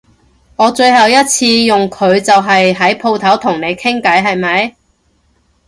[0.55, 4.75] 我最後一次用佢就係喺舖頭同你傾偈係咪？